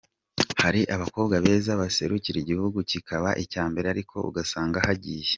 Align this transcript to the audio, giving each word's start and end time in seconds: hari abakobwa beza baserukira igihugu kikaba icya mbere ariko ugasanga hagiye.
hari 0.61 0.81
abakobwa 0.95 1.35
beza 1.45 1.71
baserukira 1.81 2.37
igihugu 2.41 2.77
kikaba 2.91 3.29
icya 3.43 3.63
mbere 3.71 3.87
ariko 3.93 4.15
ugasanga 4.29 4.77
hagiye. 4.85 5.29